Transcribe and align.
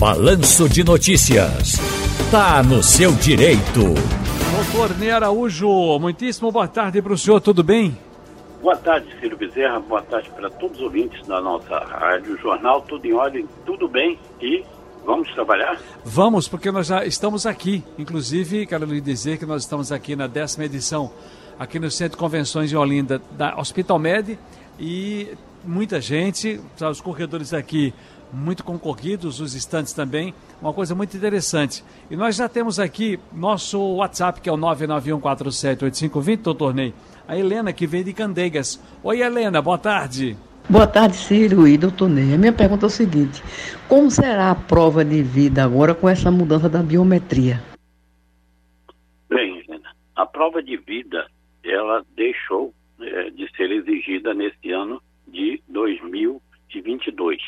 Balanço 0.00 0.66
de 0.66 0.82
Notícias. 0.82 1.74
Tá 2.30 2.62
no 2.62 2.82
seu 2.82 3.12
direito. 3.12 3.92
Doutor 4.72 4.96
Ney 4.96 5.10
Araújo, 5.10 5.98
muitíssimo 5.98 6.50
boa 6.50 6.66
tarde 6.66 7.02
para 7.02 7.12
o 7.12 7.18
senhor, 7.18 7.38
tudo 7.38 7.62
bem? 7.62 7.98
Boa 8.62 8.76
tarde, 8.76 9.14
Ciro 9.20 9.36
Bezerra. 9.36 9.78
Boa 9.78 10.00
tarde 10.00 10.30
para 10.30 10.48
todos 10.48 10.78
os 10.78 10.84
ouvintes 10.84 11.26
da 11.26 11.42
nossa 11.42 11.80
rádio 11.80 12.34
jornal. 12.38 12.80
Tudo 12.80 13.04
em 13.04 13.12
ordem, 13.12 13.46
tudo 13.66 13.86
bem 13.86 14.18
e 14.40 14.64
vamos 15.04 15.30
trabalhar? 15.34 15.78
Vamos, 16.02 16.48
porque 16.48 16.70
nós 16.70 16.86
já 16.86 17.04
estamos 17.04 17.44
aqui. 17.44 17.84
Inclusive, 17.98 18.64
quero 18.64 18.86
lhe 18.86 19.02
dizer 19.02 19.36
que 19.36 19.44
nós 19.44 19.64
estamos 19.64 19.92
aqui 19.92 20.16
na 20.16 20.26
décima 20.26 20.64
edição, 20.64 21.12
aqui 21.58 21.78
no 21.78 21.90
Centro 21.90 22.16
de 22.16 22.20
Convenções 22.22 22.70
de 22.70 22.76
Olinda, 22.76 23.20
da 23.32 23.54
Hospital 23.58 23.98
Med, 23.98 24.38
e 24.78 25.28
muita 25.64 26.00
gente, 26.00 26.60
os 26.80 27.00
corredores 27.00 27.52
aqui 27.52 27.92
muito 28.32 28.64
concorridos, 28.64 29.40
os 29.40 29.54
estantes 29.54 29.92
também, 29.92 30.32
uma 30.60 30.72
coisa 30.72 30.94
muito 30.94 31.16
interessante. 31.16 31.84
E 32.10 32.16
nós 32.16 32.36
já 32.36 32.48
temos 32.48 32.78
aqui 32.78 33.18
nosso 33.32 33.96
WhatsApp, 33.96 34.40
que 34.40 34.48
é 34.48 34.52
o 34.52 34.56
991478520, 34.56 36.36
doutor 36.36 36.74
Ney. 36.74 36.94
A 37.26 37.36
Helena, 37.36 37.72
que 37.72 37.86
vem 37.86 38.04
de 38.04 38.12
Candeigas. 38.12 38.82
Oi, 39.02 39.20
Helena, 39.20 39.60
boa 39.60 39.78
tarde. 39.78 40.36
Boa 40.68 40.86
tarde, 40.86 41.16
Ciro 41.16 41.66
e 41.66 41.76
doutor 41.76 42.08
Ney. 42.08 42.34
A 42.34 42.38
minha 42.38 42.52
pergunta 42.52 42.86
é 42.86 42.88
o 42.88 42.90
seguinte: 42.90 43.42
como 43.88 44.10
será 44.10 44.50
a 44.50 44.54
prova 44.54 45.04
de 45.04 45.22
vida 45.22 45.64
agora 45.64 45.94
com 45.94 46.08
essa 46.08 46.30
mudança 46.30 46.68
da 46.68 46.82
biometria? 46.82 47.60
Bem, 49.28 49.60
Helena, 49.60 49.90
a 50.14 50.26
prova 50.26 50.62
de 50.62 50.76
vida, 50.76 51.26
ela 51.64 52.04
deixou 52.14 52.72
é, 53.00 53.30
de 53.30 53.50
ser 53.56 53.70
exigida 53.70 54.34
nesse 54.34 54.70
ano 54.70 55.00
de 55.30 55.62
2022. 55.68 57.40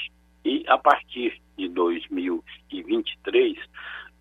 E 0.44 0.64
a 0.66 0.78
partir 0.78 1.40
de 1.56 1.68
2023, 1.68 3.58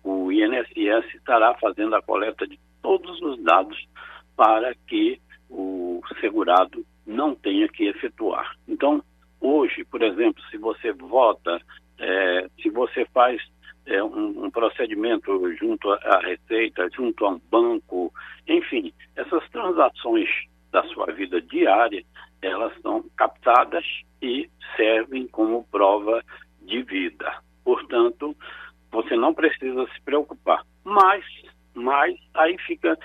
o 0.04 0.30
INSS 0.30 1.14
estará 1.14 1.54
fazendo 1.54 1.94
a 1.94 2.02
coleta 2.02 2.46
de 2.46 2.58
todos 2.82 3.20
os 3.22 3.42
dados 3.42 3.78
para 4.36 4.74
que 4.86 5.20
o 5.48 6.00
segurado 6.20 6.84
não 7.06 7.34
tenha 7.34 7.68
que 7.68 7.84
efetuar. 7.84 8.56
Então, 8.66 9.02
hoje, 9.40 9.84
por 9.84 10.02
exemplo, 10.02 10.42
se 10.50 10.56
você 10.56 10.92
vota, 10.92 11.60
é, 11.98 12.48
se 12.60 12.70
você 12.70 13.04
faz 13.12 13.40
é, 13.86 14.02
um, 14.02 14.44
um, 14.44 14.50
procedimento 14.50 15.52
junto 15.56 15.90
à 15.90 16.20
Receita, 16.20 16.88
junto 16.94 17.24
a 17.26 17.30
um 17.30 17.40
banco, 17.50 18.12
enfim, 18.46 18.92
essas 19.16 19.48
transações 19.50 20.28
da 20.70 20.82
sua 20.84 21.06
vida 21.12 21.40
diária, 21.40 22.02
elas 22.42 22.72
são 22.82 23.04
captadas 23.16 23.84
e 24.20 24.50
servem 24.76 25.26
como 25.28 25.64
prova 25.70 26.22
de 26.60 26.82
vida. 26.82 27.40
Portanto, 27.64 28.36
você 28.90 29.16
não 29.16 29.32
precisa 29.32 29.86
se 29.94 30.00
preocupar. 30.02 30.64
Mas, 30.84 31.24
mas 31.74 32.14
aí 32.34 32.58
fica 32.58 32.98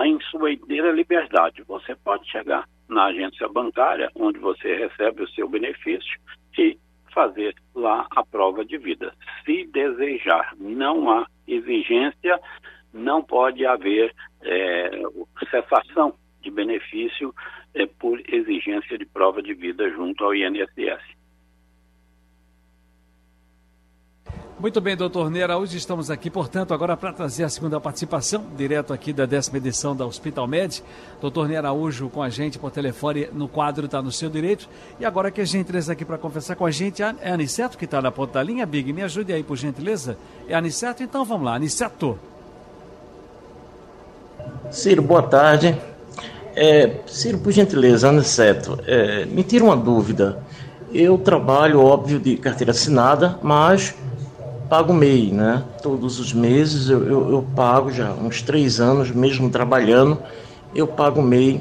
em 0.00 0.20
sua 0.30 0.52
inteira 0.52 0.92
liberdade. 0.92 1.62
Você 1.62 1.94
pode 1.96 2.30
chegar 2.30 2.68
na 2.88 3.06
agência 3.06 3.48
bancária, 3.48 4.10
onde 4.14 4.38
você 4.38 4.74
recebe 4.76 5.22
o 5.22 5.28
seu 5.30 5.48
benefício, 5.48 6.20
e 6.58 6.78
fazer 7.12 7.54
lá 7.74 8.06
a 8.10 8.24
prova 8.24 8.64
de 8.64 8.76
vida. 8.76 9.14
Se 9.44 9.66
desejar, 9.66 10.52
não 10.58 11.10
há 11.10 11.26
exigência, 11.46 12.38
não 12.92 13.22
pode 13.22 13.64
haver 13.64 14.14
é, 14.42 14.90
cessação 15.50 16.14
de 16.42 16.50
benefício 16.50 17.34
é, 17.74 17.86
por 17.86 18.20
exigência 18.28 18.96
de 18.96 19.04
prova 19.04 19.42
de 19.42 19.54
vida 19.54 19.88
junto 19.90 20.24
ao 20.24 20.34
INSS. 20.34 21.14
Muito 24.58 24.80
bem, 24.80 24.96
doutor 24.96 25.28
Neira, 25.30 25.58
hoje 25.58 25.76
estamos 25.76 26.10
aqui, 26.10 26.30
portanto, 26.30 26.72
agora 26.72 26.96
para 26.96 27.12
trazer 27.12 27.42
a 27.42 27.48
segunda 27.48 27.80
participação, 27.80 28.46
direto 28.56 28.92
aqui 28.92 29.12
da 29.12 29.26
décima 29.26 29.58
edição 29.58 29.96
da 29.96 30.06
Hospital 30.06 30.46
Med. 30.46 30.80
Doutor 31.20 31.48
Neira 31.48 31.68
Araújo 31.68 32.08
com 32.08 32.22
a 32.22 32.30
gente 32.30 32.56
por 32.56 32.70
telefone 32.70 33.28
no 33.32 33.48
quadro 33.48 33.86
Está 33.86 34.00
no 34.00 34.12
Seu 34.12 34.30
Direito. 34.30 34.68
E 35.00 35.04
agora 35.04 35.30
que 35.32 35.40
a 35.40 35.44
gente 35.44 35.66
traz 35.66 35.90
aqui 35.90 36.04
para 36.04 36.16
conversar 36.16 36.54
com 36.54 36.64
a 36.64 36.70
gente, 36.70 37.02
é 37.02 37.30
a 37.30 37.34
Aniceto 37.34 37.76
que 37.76 37.84
está 37.84 38.00
na 38.00 38.12
ponta 38.12 38.34
da 38.34 38.42
linha. 38.44 38.64
Big, 38.64 38.92
me 38.92 39.02
ajude 39.02 39.32
aí, 39.32 39.42
por 39.42 39.56
gentileza. 39.56 40.16
É 40.48 40.54
a 40.54 40.58
Aniceto? 40.58 41.02
Então 41.02 41.24
vamos 41.24 41.44
lá, 41.44 41.56
Aniceto. 41.56 42.18
Ciro, 44.70 45.02
boa 45.02 45.22
tarde. 45.24 45.76
É, 46.56 47.00
Ciro, 47.06 47.38
por 47.38 47.50
gentileza, 47.52 48.08
Aniceto, 48.08 48.78
é, 48.86 49.26
me 49.26 49.42
tira 49.42 49.64
uma 49.64 49.76
dúvida. 49.76 50.38
Eu 50.92 51.18
trabalho, 51.18 51.80
óbvio, 51.80 52.20
de 52.20 52.36
carteira 52.36 52.70
assinada, 52.70 53.36
mas 53.42 53.94
pago 54.68 54.92
MEI, 54.92 55.32
né? 55.32 55.64
Todos 55.82 56.20
os 56.20 56.32
meses 56.32 56.88
eu, 56.88 57.04
eu, 57.06 57.30
eu, 57.32 57.46
pago 57.56 57.90
já 57.90 58.12
uns 58.12 58.40
três 58.40 58.80
anos, 58.80 59.10
mesmo 59.10 59.50
trabalhando, 59.50 60.18
eu 60.74 60.86
pago 60.86 61.20
MEI. 61.20 61.60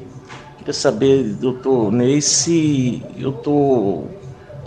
Queria 0.59 0.73
saber, 0.73 1.23
doutor 1.23 1.91
Ney, 1.91 2.21
se 2.21 3.03
eu 3.17 3.31
estou 3.31 4.07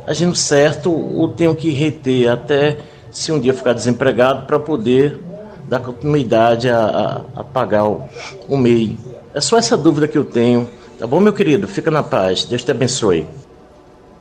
agindo 0.07 0.35
certo 0.35 0.93
ou 0.93 1.29
tenho 1.29 1.55
que 1.55 1.71
reter 1.71 2.29
até 2.29 2.79
se 3.11 3.31
um 3.33 3.41
dia 3.41 3.55
ficar 3.55 3.73
desempregado 3.73 4.45
para 4.47 4.59
poder 4.59 5.21
dar 5.69 5.81
continuidade 5.81 6.69
a, 6.69 7.25
a, 7.35 7.41
a 7.41 7.45
pagar 7.45 7.85
o, 7.89 8.03
o 8.49 8.57
MEI. 8.57 8.99
É 9.37 9.41
só 9.43 9.59
essa 9.59 9.77
dúvida 9.77 10.09
que 10.09 10.17
eu 10.17 10.25
tenho. 10.25 10.67
Tá 10.99 11.07
bom, 11.07 11.21
meu 11.21 11.31
querido? 11.31 11.69
Fica 11.69 11.91
na 11.91 12.03
paz. 12.03 12.47
Deus 12.47 12.65
te 12.65 12.71
abençoe. 12.71 13.27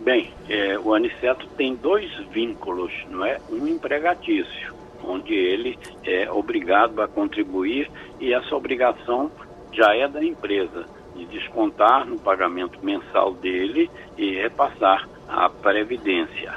Bem, 0.02 0.34
é, 0.50 0.78
o 0.78 0.94
Aniceto 0.94 1.48
tem 1.56 1.74
dois 1.74 2.12
vínculos, 2.34 2.92
não 3.10 3.26
é? 3.26 3.40
Um 3.50 3.66
empregatício, 3.66 4.74
onde 5.02 5.34
ele 5.34 5.80
é 6.04 6.30
obrigado 6.30 7.02
a 7.02 7.08
contribuir 7.08 7.90
e 8.20 8.34
essa 8.34 8.54
obrigação 8.54 9.32
já 9.72 9.96
é 9.96 10.06
da 10.06 10.22
empresa 10.22 10.84
de 11.16 11.24
descontar 11.28 12.06
no 12.06 12.20
pagamento 12.20 12.78
mensal 12.84 13.34
dele 13.36 13.90
e 14.18 14.36
repassar 14.36 15.08
a 15.30 15.50
previdência. 15.50 16.56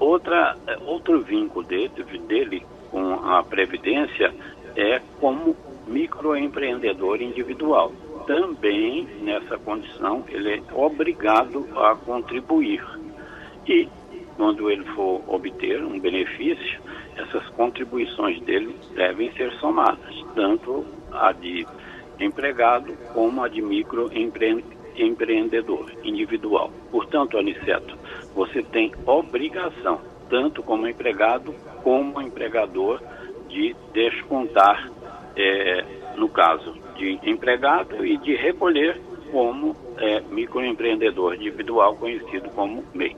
Outra, 0.00 0.56
é, 0.66 0.78
outro 0.86 1.20
vínculo 1.20 1.66
dele, 1.66 1.90
dele 2.26 2.66
com 2.90 3.12
a 3.12 3.42
previdência 3.42 4.32
é 4.74 5.02
como 5.20 5.54
microempreendedor 5.88 7.22
individual 7.22 7.92
também 8.28 9.08
nessa 9.22 9.58
condição 9.58 10.22
ele 10.28 10.56
é 10.56 10.62
obrigado 10.74 11.66
a 11.74 11.96
contribuir. 11.96 12.84
E 13.66 13.88
quando 14.36 14.70
ele 14.70 14.84
for 14.94 15.22
obter 15.26 15.82
um 15.82 15.98
benefício, 15.98 16.78
essas 17.16 17.48
contribuições 17.50 18.40
dele 18.42 18.76
devem 18.94 19.32
ser 19.32 19.50
somadas, 19.54 20.14
tanto 20.34 20.84
a 21.10 21.32
de 21.32 21.66
empregado 22.20 22.92
como 23.14 23.42
a 23.42 23.48
de 23.48 23.62
microempreendedor 23.62 25.90
individual. 26.04 26.70
Portanto, 26.90 27.38
Aniceto, 27.38 27.96
você 28.34 28.62
tem 28.62 28.92
obrigação, 29.06 30.02
tanto 30.28 30.62
como 30.62 30.86
empregado 30.86 31.54
como 31.82 32.20
empregador, 32.20 33.00
de 33.48 33.74
descontar, 33.94 34.90
é, 35.38 35.84
no 36.16 36.28
caso 36.28 36.74
de 36.96 37.18
empregado 37.22 38.04
e 38.04 38.18
de 38.18 38.34
recolher 38.34 39.00
como 39.30 39.76
é, 39.98 40.20
microempreendedor 40.20 41.34
individual, 41.34 41.96
conhecido 41.96 42.50
como 42.50 42.84
MEI. 42.94 43.16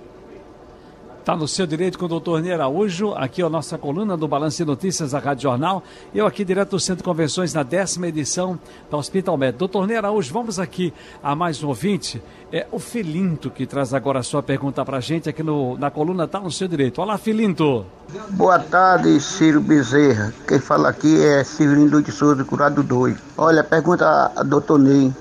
Está 1.31 1.39
no 1.39 1.47
seu 1.47 1.65
direito 1.65 1.97
com 1.97 2.07
o 2.07 2.09
doutor 2.09 2.43
Ney 2.43 2.53
Araújo, 2.53 3.13
aqui 3.13 3.41
é 3.41 3.45
a 3.45 3.49
nossa 3.49 3.79
coluna 3.79 4.17
do 4.17 4.27
Balanço 4.27 4.57
de 4.57 4.65
Notícias 4.65 5.13
da 5.13 5.21
Rádio 5.21 5.45
Jornal. 5.45 5.81
Eu 6.13 6.27
aqui 6.27 6.45
direto 6.45 6.71
do 6.71 6.81
Centro 6.81 6.97
de 6.97 7.05
Convenções 7.05 7.55
na 7.55 7.63
décima 7.63 8.09
edição 8.09 8.59
da 8.91 8.97
Hospital 8.97 9.37
Med. 9.37 9.57
Doutor 9.57 9.87
Ney 9.87 9.97
Araújo, 9.97 10.33
vamos 10.33 10.59
aqui 10.59 10.93
a 11.23 11.37
mais 11.37 11.63
um 11.63 11.69
ouvinte. 11.69 12.21
É 12.53 12.67
o 12.73 12.81
Filinto 12.81 13.49
que 13.49 13.65
traz 13.65 13.95
agora 13.95 14.19
a 14.19 14.23
sua 14.25 14.43
pergunta 14.43 14.85
para 14.85 14.97
a 14.97 15.01
gente 15.01 15.29
aqui 15.29 15.41
no, 15.41 15.79
na 15.79 15.89
coluna 15.89 16.25
Está 16.25 16.41
no 16.41 16.51
seu 16.51 16.67
direito. 16.67 17.01
Olá, 17.01 17.17
Filinto. 17.17 17.87
Boa 18.31 18.59
tarde, 18.59 19.21
Ciro 19.21 19.61
Bezerra. 19.61 20.35
Quem 20.49 20.59
fala 20.59 20.89
aqui 20.89 21.23
é 21.23 21.45
Severino 21.45 22.03
de 22.03 22.11
Souza, 22.11 22.43
curado 22.43 22.83
2. 22.83 23.17
Olha, 23.39 23.63
pergunta 23.63 24.33
a 24.35 24.43
doutor 24.43 24.81
Ney. 24.81 25.15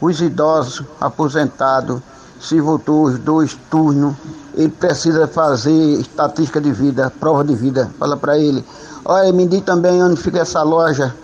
Os 0.00 0.20
idosos 0.20 0.86
aposentados, 1.00 2.00
se 2.40 2.60
voltou 2.60 3.04
os 3.04 3.18
dois 3.18 3.54
turnos 3.70 4.14
ele 4.58 4.70
precisa 4.70 5.28
fazer 5.28 6.00
estatística 6.00 6.60
de 6.60 6.72
vida, 6.72 7.12
prova 7.20 7.44
de 7.44 7.54
vida. 7.54 7.86
Fala 7.96 8.16
para 8.16 8.36
ele. 8.36 8.64
Olha, 9.04 9.32
me 9.32 9.46
diz 9.46 9.62
também 9.62 10.02
onde 10.02 10.20
fica 10.20 10.40
essa 10.40 10.64
loja 10.64 11.14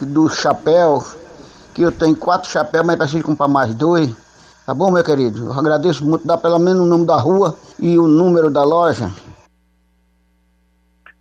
do 0.00 0.26
chapéu, 0.30 1.04
que 1.74 1.82
eu 1.82 1.92
tenho 1.92 2.16
quatro 2.16 2.48
chapéus, 2.48 2.86
mas 2.86 2.96
preciso 2.96 3.24
comprar 3.24 3.46
mais 3.46 3.74
dois. 3.74 4.10
Tá 4.64 4.72
bom, 4.72 4.90
meu 4.90 5.04
querido? 5.04 5.44
Eu 5.44 5.52
agradeço 5.52 6.02
muito, 6.02 6.26
dá 6.26 6.38
pelo 6.38 6.58
menos 6.58 6.80
o 6.80 6.86
nome 6.86 7.04
da 7.04 7.16
rua 7.18 7.54
e 7.78 7.98
o 7.98 8.08
número 8.08 8.50
da 8.50 8.64
loja. 8.64 9.12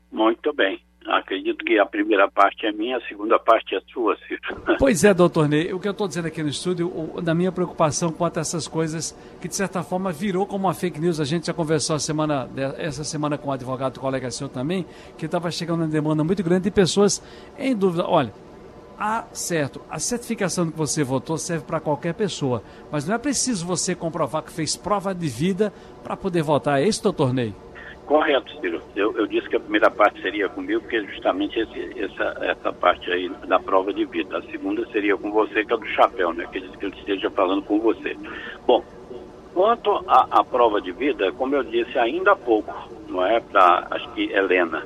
Muito 0.09 0.53
bem. 0.53 0.84
Acredito 1.07 1.63
que 1.63 1.77
a 1.77 1.85
primeira 1.85 2.29
parte 2.29 2.65
é 2.65 2.71
minha, 2.71 2.97
a 2.97 3.01
segunda 3.01 3.37
parte 3.37 3.75
é 3.75 3.81
sua, 3.93 4.17
Ciro. 4.27 4.41
Pois 4.79 5.03
é, 5.03 5.13
doutor 5.13 5.47
Ney. 5.47 5.71
O 5.71 5.79
que 5.79 5.87
eu 5.87 5.91
estou 5.91 6.07
dizendo 6.07 6.27
aqui 6.27 6.41
no 6.41 6.49
estúdio, 6.49 6.91
da 7.21 7.33
minha 7.35 7.51
preocupação 7.51 8.11
quanto 8.11 8.37
a 8.37 8.41
essas 8.41 8.67
coisas 8.67 9.11
que, 9.39 9.47
de 9.47 9.55
certa 9.55 9.83
forma, 9.83 10.11
virou 10.11 10.45
como 10.45 10.65
uma 10.65 10.73
fake 10.73 10.99
news. 10.99 11.19
A 11.19 11.25
gente 11.25 11.47
já 11.47 11.53
conversou 11.53 11.99
semana, 11.99 12.49
essa 12.77 13.03
semana 13.03 13.37
com 13.37 13.49
o 13.49 13.51
advogado, 13.51 13.99
colega 13.99 14.31
seu 14.31 14.49
também, 14.49 14.85
que 15.17 15.25
estava 15.25 15.51
chegando 15.51 15.81
uma 15.81 15.87
demanda 15.87 16.23
muito 16.23 16.43
grande 16.43 16.63
de 16.63 16.71
pessoas 16.71 17.21
em 17.57 17.75
dúvida. 17.75 18.05
Olha, 18.07 18.33
ah, 18.97 19.25
certo, 19.33 19.81
a 19.89 19.99
certificação 19.99 20.71
que 20.71 20.77
você 20.77 21.03
votou 21.03 21.37
serve 21.37 21.65
para 21.65 21.79
qualquer 21.79 22.13
pessoa, 22.13 22.63
mas 22.91 23.05
não 23.05 23.13
é 23.13 23.17
preciso 23.17 23.65
você 23.65 23.93
comprovar 23.93 24.41
que 24.41 24.51
fez 24.51 24.75
prova 24.75 25.13
de 25.13 25.27
vida 25.27 25.71
para 26.03 26.15
poder 26.15 26.41
votar. 26.41 26.81
É 26.81 26.87
isso, 26.87 27.03
doutor 27.03 27.33
Ney? 27.33 27.53
Correto, 28.05 28.51
Ciro. 28.61 28.81
Eu, 28.95 29.17
eu, 29.17 29.25
disse 29.25 29.49
que 29.49 29.55
a 29.55 29.59
primeira 29.59 29.89
parte 29.89 30.21
seria 30.21 30.47
comigo, 30.47 30.81
porque 30.81 30.97
é 30.97 31.03
justamente 31.03 31.59
esse, 31.59 31.99
essa, 31.99 32.37
essa 32.41 32.71
parte 32.71 33.11
aí 33.11 33.29
da 33.47 33.59
prova 33.59 33.91
de 33.91 34.05
vida. 34.05 34.37
A 34.37 34.43
segunda 34.43 34.85
seria 34.91 35.17
com 35.17 35.31
você, 35.31 35.65
que 35.65 35.73
é 35.73 35.77
do 35.77 35.87
chapéu, 35.87 36.31
né? 36.31 36.47
Que 36.51 36.61
que 36.61 36.85
eu 36.85 36.89
esteja 36.89 37.31
falando 37.31 37.63
com 37.63 37.79
você. 37.79 38.15
Bom, 38.67 38.83
quanto 39.53 40.03
à 40.07 40.43
prova 40.43 40.79
de 40.79 40.91
vida, 40.91 41.31
como 41.31 41.55
eu 41.55 41.63
disse 41.63 41.97
ainda 41.97 42.33
há 42.33 42.35
pouco, 42.35 42.73
não 43.07 43.25
é? 43.25 43.39
Para, 43.39 43.87
acho 43.89 44.11
que 44.11 44.31
Helena, 44.31 44.85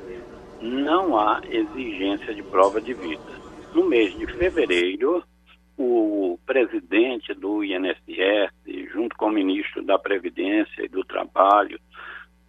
não 0.60 1.18
há 1.18 1.42
exigência 1.50 2.34
de 2.34 2.42
prova 2.42 2.80
de 2.80 2.94
vida. 2.94 3.22
No 3.74 3.84
mês 3.84 4.16
de 4.18 4.26
fevereiro, 4.26 5.22
o 5.76 6.38
presidente 6.46 7.34
do 7.34 7.64
INSS, 7.64 8.52
junto 8.92 9.16
com 9.16 9.26
o 9.26 9.32
ministro 9.32 9.82
da 9.82 9.98
Previdência 9.98 10.84
e 10.84 10.88
do 10.88 11.04
Trabalho, 11.04 11.78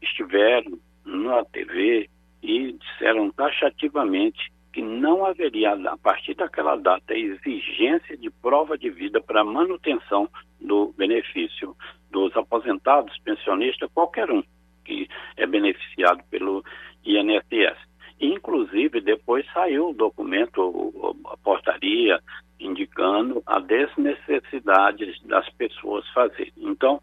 estiveram 0.02 0.80
na 1.06 1.44
TV 1.46 2.10
e 2.42 2.74
disseram 2.74 3.32
taxativamente 3.32 4.52
que 4.74 4.82
não 4.82 5.26
haveria, 5.26 5.74
a 5.74 5.98
partir 5.98 6.34
daquela 6.34 6.76
data, 6.76 7.14
exigência 7.14 8.16
de 8.18 8.30
prova 8.30 8.78
de 8.78 8.90
vida 8.90 9.22
para 9.22 9.44
manutenção 9.44 10.30
do 10.60 10.94
benefício 10.98 11.76
dos 12.10 12.36
aposentados, 12.38 13.18
pensionistas, 13.20 13.90
qualquer 13.94 14.32
um 14.32 14.44
que 14.86 15.08
é 15.36 15.46
beneficiado 15.46 16.24
pelo 16.30 16.64
INSS. 17.06 17.78
Inclusive, 18.20 19.02
depois 19.02 19.46
saiu 19.52 19.90
o 19.90 19.94
documento, 19.94 21.16
a 21.26 21.38
portaria, 21.38 22.20
indicando 22.60 23.42
a 23.46 23.60
desnecessidade 23.60 25.20
das 25.26 25.50
pessoas 25.52 26.08
fazerem. 26.10 26.54
Então, 26.58 27.02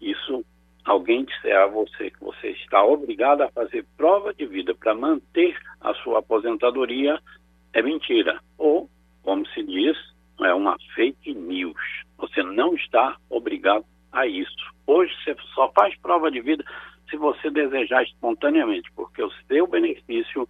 isso 0.00 0.44
alguém 0.84 1.24
disser 1.24 1.56
a 1.56 1.66
você 1.66 2.10
que 2.10 2.20
você 2.20 2.50
está 2.50 2.84
obrigado 2.84 3.42
a 3.42 3.50
fazer 3.50 3.86
prova 3.96 4.34
de 4.34 4.46
vida 4.46 4.74
para 4.74 4.94
manter 4.94 5.56
a 5.80 5.94
sua 5.94 6.18
aposentadoria, 6.18 7.18
é 7.72 7.82
mentira. 7.82 8.40
Ou, 8.58 8.88
como 9.22 9.46
se 9.48 9.62
diz, 9.62 9.96
é 10.40 10.52
uma 10.52 10.76
fake 10.94 11.34
news. 11.34 11.76
Você 12.18 12.42
não 12.42 12.74
está 12.74 13.16
obrigado 13.30 13.84
a 14.12 14.26
isso. 14.26 14.72
Hoje 14.86 15.12
você 15.24 15.34
só 15.54 15.70
faz 15.72 15.96
prova 16.00 16.30
de 16.30 16.40
vida 16.40 16.64
se 17.08 17.16
você 17.16 17.50
desejar 17.50 18.02
espontaneamente, 18.02 18.90
porque 18.94 19.22
o 19.22 19.30
seu 19.48 19.66
benefício 19.66 20.48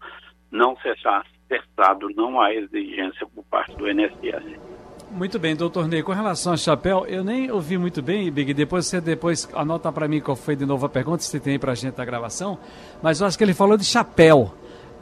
não 0.51 0.77
será 0.79 1.25
cessado, 1.49 2.09
não 2.15 2.41
há 2.41 2.55
exigência 2.55 3.27
por 3.27 3.45
parte 3.45 3.75
do 3.77 3.89
INSS. 3.89 4.74
Muito 5.15 5.39
bem, 5.39 5.55
doutor 5.55 5.87
Ney. 5.87 6.03
Com 6.03 6.11
relação 6.11 6.55
ao 6.55 6.59
chapéu, 6.59 7.07
eu 7.07 7.23
nem 7.23 7.49
ouvi 7.49 7.79
muito 7.79 8.03
bem, 8.03 8.29
Big. 8.33 8.53
Depois 8.53 8.87
você 8.87 9.01
depois 9.01 9.49
anota 9.55 9.93
para 9.93 10.09
mim 10.09 10.21
qual 10.21 10.37
foi 10.37 10.57
de 10.57 10.67
novo 10.67 10.87
a 10.87 10.89
pergunta, 10.89 11.23
se 11.23 11.39
tem 11.39 11.57
para 11.57 11.71
a 11.71 11.75
gente 11.77 12.01
a 12.01 12.05
gravação. 12.05 12.59
Mas 13.01 13.21
eu 13.21 13.27
acho 13.29 13.39
que 13.39 13.45
ele 13.45 13.55
falou 13.55 13.77
de 13.77 13.85
chapéu. 13.85 14.53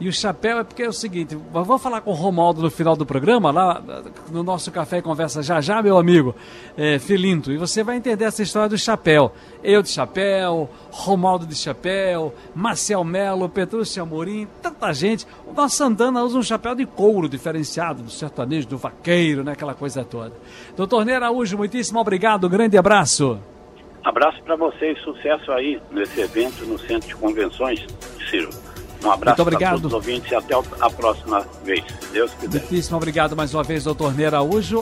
E 0.03 0.09
o 0.09 0.11
chapéu 0.11 0.59
é 0.59 0.65
porque 0.65 0.83
é 0.83 0.89
o 0.89 0.91
seguinte, 0.91 1.33
vou 1.33 1.79
falar 1.79 2.01
com 2.01 2.11
o 2.11 2.13
Romaldo 2.13 2.61
no 2.61 2.69
final 2.69 2.93
do 2.93 3.05
programa, 3.05 3.51
lá 3.51 3.81
no 4.29 4.43
nosso 4.43 4.69
Café 4.69 4.97
e 4.97 5.01
Conversa 5.01 5.41
já 5.41 5.61
já, 5.61 5.81
meu 5.81 5.97
amigo 5.97 6.35
é, 6.75 6.99
Filinto, 6.99 7.53
e 7.53 7.57
você 7.57 7.85
vai 7.85 7.95
entender 7.95 8.25
essa 8.25 8.43
história 8.43 8.67
do 8.67 8.77
chapéu. 8.77 9.31
Eu 9.63 9.81
de 9.81 9.87
chapéu, 9.87 10.69
Romaldo 10.91 11.47
de 11.47 11.55
chapéu, 11.55 12.33
Marcel 12.53 13.01
Melo, 13.05 13.47
Petrúcio 13.47 14.03
Amorim, 14.03 14.45
tanta 14.61 14.91
gente. 14.91 15.25
O 15.47 15.53
nosso 15.53 15.77
Santana 15.77 16.21
usa 16.21 16.37
um 16.37 16.43
chapéu 16.43 16.75
de 16.75 16.85
couro 16.85 17.29
diferenciado, 17.29 18.03
do 18.03 18.11
sertanejo, 18.11 18.67
do 18.67 18.77
vaqueiro, 18.77 19.41
né, 19.41 19.53
aquela 19.53 19.73
coisa 19.73 20.03
toda. 20.03 20.33
Doutor 20.75 21.05
Ney 21.05 21.15
Araújo, 21.15 21.55
muitíssimo 21.55 21.97
obrigado, 21.97 22.49
grande 22.49 22.77
abraço. 22.77 23.39
Abraço 24.03 24.43
para 24.43 24.57
vocês, 24.57 24.99
sucesso 24.99 25.49
aí 25.53 25.81
nesse 25.91 26.19
evento 26.19 26.65
no 26.65 26.77
Centro 26.77 27.07
de 27.07 27.15
Convenções, 27.15 27.85
Ciro. 28.29 28.49
Um 29.03 29.11
abraço 29.11 29.37
Muito 29.37 29.41
obrigado. 29.41 29.71
para 29.71 29.81
todos 29.81 29.85
os 29.87 29.93
ouvintes 29.93 30.31
e 30.31 30.35
até 30.35 30.55
a 30.79 30.89
próxima 30.89 31.45
vez, 31.63 31.83
se 31.99 32.13
Deus 32.13 32.31
quiser. 32.39 32.59
Muitíssimo 32.59 32.97
obrigado 32.97 33.35
mais 33.35 33.53
uma 33.53 33.63
vez, 33.63 33.83
doutor 33.83 34.15
Ney 34.15 34.25
Araújo. 34.27 34.81